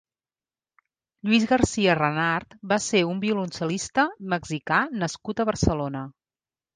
Lluís 1.27 1.43
Garcia 1.49 1.95
Renart 1.99 2.55
va 2.71 2.79
ser 2.85 3.01
un 3.09 3.19
violoncel·lista 3.25 4.07
-mexicà 4.31 4.81
nascut 5.05 5.45
a 5.45 5.47
Barcelona. 5.51 6.03